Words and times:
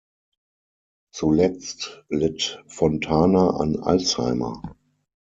Zuletzt 1.13 2.03
litt 2.09 2.63
Fontana 2.67 3.51
an 3.51 3.75
Alzheimer. 3.81 4.75